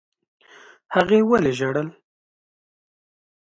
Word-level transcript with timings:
هغې 0.95 1.19
ولي 1.29 1.51
ژړل؟ 1.59 1.87